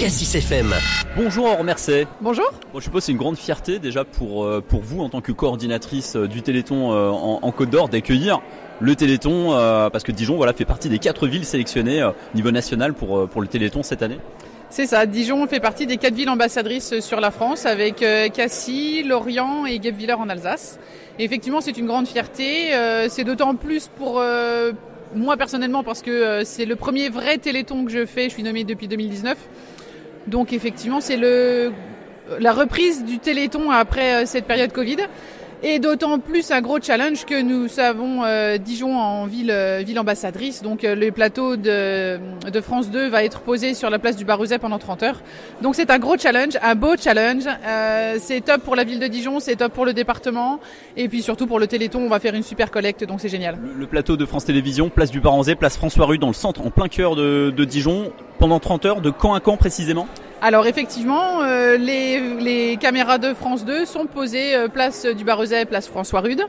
[0.00, 0.74] Cassis FM.
[1.14, 2.06] Bonjour Aurore Mercet.
[2.22, 2.50] Bonjour.
[2.72, 5.20] Bon, je suppose que c'est une grande fierté déjà pour, euh, pour vous en tant
[5.20, 8.40] que coordinatrice euh, du Téléthon euh, en, en Côte d'Or d'accueillir
[8.80, 9.50] le Téléthon
[9.92, 13.42] parce que Dijon voilà, fait partie des quatre villes sélectionnées au niveau national pour, pour
[13.42, 14.16] le Téléthon cette année.
[14.70, 19.66] C'est ça, Dijon fait partie des quatre villes ambassadrices sur la France avec Cassis, Lorient
[19.66, 20.78] et Guebwiller en Alsace.
[21.18, 22.70] Et effectivement, c'est une grande fierté.
[23.10, 24.22] C'est d'autant plus pour
[25.14, 28.30] moi personnellement parce que c'est le premier vrai Téléthon que je fais.
[28.30, 29.36] Je suis nommée depuis 2019.
[30.30, 34.98] Donc effectivement, c'est la reprise du Téléthon après cette période Covid.
[35.62, 39.98] Et d'autant plus un gros challenge que nous savons euh, Dijon en ville, euh, ville
[39.98, 40.62] ambassadrice.
[40.62, 42.18] Donc euh, le plateau de,
[42.62, 45.20] France 2 va être posé sur la place du Barouzet pendant 30 heures.
[45.60, 47.44] Donc c'est un gros challenge, un beau challenge.
[48.20, 50.60] c'est top pour la ville de Dijon, c'est top pour le département.
[50.96, 53.58] Et puis surtout pour le Téléthon, on va faire une super collecte, donc c'est génial.
[53.76, 56.70] Le, plateau de France Télévisions, place du Baranzé, place François Rue dans le centre, en
[56.70, 60.06] plein cœur de, de Dijon, pendant 30 heures, de camp à camp précisément?
[60.42, 65.66] Alors effectivement, euh, les, les, caméras de France 2 sont posées euh, place du Barrezet,
[65.66, 66.46] place François Rude,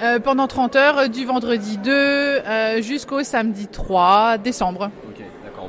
[0.00, 4.90] euh, pendant 30 heures du vendredi 2 jusqu'au samedi 3 décembre.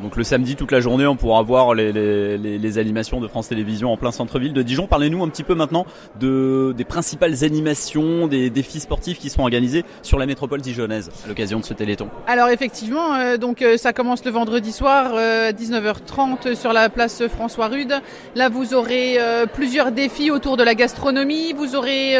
[0.03, 3.95] Donc le samedi toute la journée, on pourra voir les, animations de France Télévisions en
[3.95, 4.85] plein centre-ville de Dijon.
[4.85, 5.85] Parlez-nous un petit peu maintenant
[6.19, 11.29] de, des principales animations, des défis sportifs qui seront organisés sur la métropole dijonnaise à
[11.29, 12.09] l'occasion de ce Téléthon.
[12.27, 17.25] Alors effectivement, euh, donc euh, ça commence le vendredi soir, 19h30 euh, sur la place
[17.27, 17.93] François Rude.
[18.35, 19.17] Là, vous aurez
[19.53, 21.53] plusieurs défis autour de la gastronomie.
[21.53, 22.17] Vous aurez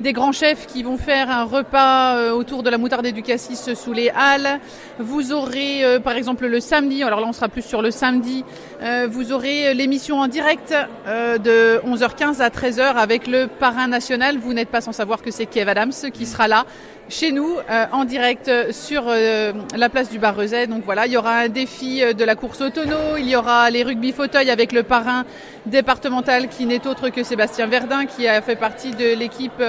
[0.00, 3.74] des grands chefs qui vont faire un repas euh, autour de la moutarde du cassis
[3.74, 4.60] sous les halles.
[4.98, 8.44] Vous aurez euh, par exemple le samedi, alors là on sera plus sur le samedi,
[8.82, 10.74] euh, vous aurez l'émission en direct
[11.06, 14.38] de 11h15 à 13h avec le parrain national.
[14.38, 16.64] Vous n'êtes pas sans savoir que c'est Kev Adams qui sera là
[17.08, 17.56] chez nous
[17.92, 20.66] en direct sur la place du Barrezet.
[20.66, 23.82] Donc voilà, il y aura un défi de la course autono, il y aura les
[23.82, 25.24] rugby fauteuils avec le parrain
[25.66, 29.62] départemental qui n'est autre que Sébastien Verdun qui a fait partie de l'équipe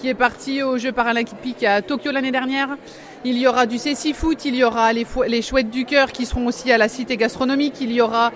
[0.00, 2.76] qui est parti aux Jeux paralympiques à Tokyo l'année dernière.
[3.24, 6.24] Il y aura du Cécifoot, Foot, il y aura les, les chouettes du cœur qui
[6.24, 8.32] seront aussi à la cité gastronomique, il y aura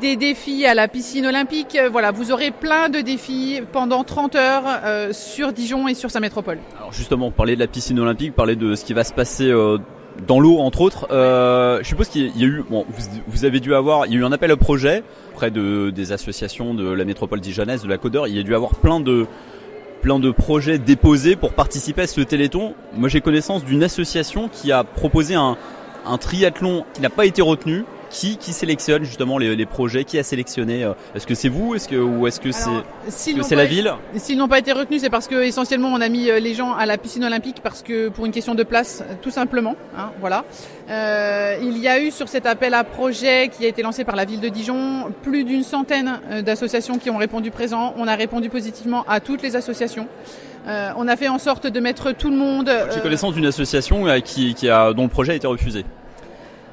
[0.00, 1.76] des défis à la piscine olympique.
[1.90, 6.20] Voilà, vous aurez plein de défis pendant 30 heures euh, sur Dijon et sur sa
[6.20, 6.58] métropole.
[6.78, 9.78] Alors justement, parler de la piscine olympique, parler de ce qui va se passer euh,
[10.26, 11.08] dans l'eau entre autres.
[11.10, 12.86] Euh, je suppose qu'il y a eu, bon,
[13.26, 16.12] vous, avez dû avoir, il y a eu un appel au projet auprès de des
[16.12, 19.26] associations de la métropole dijonnaise, de la Côte Il y a dû avoir plein de
[20.00, 22.74] plein de projets déposés pour participer à ce Téléthon.
[22.94, 25.56] Moi, j'ai connaissance d'une association qui a proposé un,
[26.06, 27.84] un triathlon qui n'a pas été retenu.
[28.10, 31.74] Qui, qui sélectionne justement les, les projets Qui a sélectionné euh, Est-ce que c'est vous
[31.74, 32.70] Est-ce que ou est-ce que c'est
[33.08, 36.30] c'est la ville S'ils n'ont pas été retenus, c'est parce que essentiellement on a mis
[36.30, 39.30] euh, les gens à la piscine olympique parce que pour une question de place, tout
[39.30, 39.76] simplement.
[39.96, 40.44] Hein, voilà.
[40.90, 44.16] Euh, il y a eu sur cet appel à projet qui a été lancé par
[44.16, 47.94] la ville de Dijon plus d'une centaine euh, d'associations qui ont répondu présent.
[47.98, 50.08] On a répondu positivement à toutes les associations.
[50.66, 52.70] Euh, on a fait en sorte de mettre tout le monde.
[52.92, 55.84] J'ai connaissance d'une association qui, qui a, dont le projet a été refusé.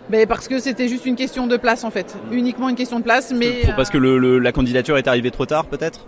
[0.09, 3.03] Mais parce que c'était juste une question de place en fait, uniquement une question de
[3.03, 3.33] place.
[3.35, 6.05] Mais parce que le, la candidature est arrivée trop tard peut-être?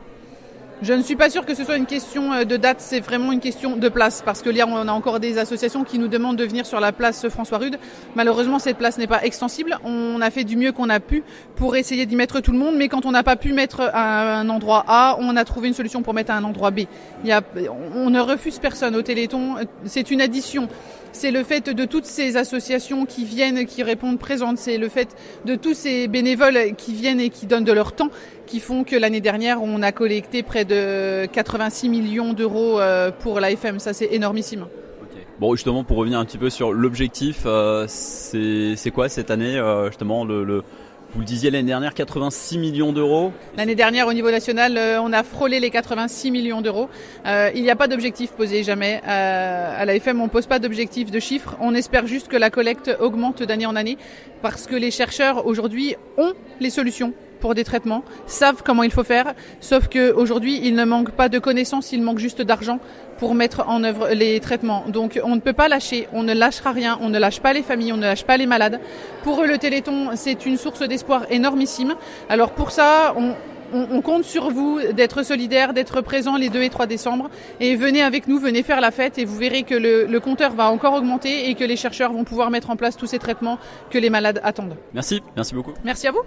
[0.84, 3.32] Je ne suis pas sûr que ce soit une question euh, de date, c'est vraiment
[3.32, 4.22] une question de place.
[4.24, 6.92] Parce que là, on a encore des associations qui nous demandent de venir sur la
[6.92, 7.80] place François Rude.
[8.16, 9.80] Malheureusement, cette place n'est pas extensible.
[9.84, 11.24] On a fait du mieux qu'on a pu
[11.56, 12.76] pour essayer d'y mettre tout le monde.
[12.78, 16.04] Mais quand on n'a pas pu mettre un endroit A, on a trouvé une solution
[16.04, 16.82] pour mettre un endroit B.
[17.96, 19.56] On ne refuse personne au Téléthon.
[19.86, 20.70] C'est une addition
[21.18, 25.16] c'est le fait de toutes ces associations qui viennent, qui répondent présentes, c'est le fait
[25.46, 28.12] de tous ces bénévoles qui viennent et qui donnent de leur temps
[28.48, 33.40] qui font que l'année dernière, on a collecté près de 86 millions d'euros euh, pour
[33.40, 33.78] l'AFM.
[33.80, 34.66] Ça, c'est énormissime.
[35.40, 39.88] Bon, justement, pour revenir un petit peu sur l'objectif, euh, c'est quoi cette année, euh,
[39.88, 40.64] justement, le
[41.14, 43.32] vous le disiez l'année dernière, 86 millions d'euros.
[43.56, 46.90] L'année dernière, au niveau national, euh, on a frôlé les 86 millions d'euros.
[47.26, 49.02] Il n'y a pas d'objectif posé jamais.
[49.06, 51.56] À l'AFM, on ne pose pas d'objectif de chiffres.
[51.62, 53.98] On espère juste que la collecte augmente d'année en année
[54.42, 59.04] parce que les chercheurs aujourd'hui ont les solutions pour des traitements, savent comment il faut
[59.04, 62.80] faire, sauf qu'aujourd'hui, il ne manque pas de connaissances, il manque juste d'argent
[63.18, 64.86] pour mettre en œuvre les traitements.
[64.88, 67.64] Donc on ne peut pas lâcher, on ne lâchera rien, on ne lâche pas les
[67.64, 68.80] familles, on ne lâche pas les malades.
[69.24, 71.96] Pour eux, le Téléthon, c'est une source d'espoir énormissime.
[72.30, 73.34] Alors pour ça, on,
[73.74, 77.30] on, compte sur vous d'être solidaires, d'être présents les 2 et 3 décembre.
[77.60, 80.54] Et venez avec nous, venez faire la fête et vous verrez que le, le, compteur
[80.54, 83.58] va encore augmenter et que les chercheurs vont pouvoir mettre en place tous ces traitements
[83.90, 84.76] que les malades attendent.
[84.94, 85.74] Merci, merci beaucoup.
[85.84, 86.16] Merci à vous.